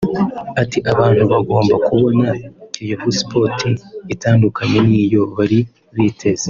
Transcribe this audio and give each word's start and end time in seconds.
Ati 0.61 0.77
“Abantu 0.91 1.23
bagomba 1.31 1.75
kubona 1.87 2.27
Kiyovu 2.73 3.09
Sports 3.19 3.63
itandukanye 4.13 4.77
n’iyo 4.87 5.21
bari 5.35 5.59
biteze 5.95 6.39